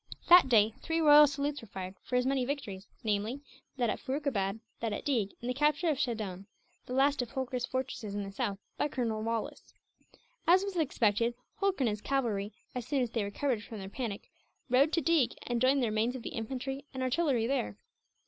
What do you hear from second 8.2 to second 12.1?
the south by Colonel Wallis. As was expected, Holkar and his